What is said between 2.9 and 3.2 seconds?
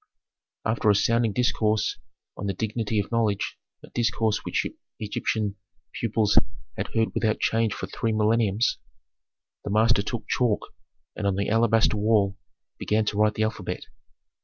of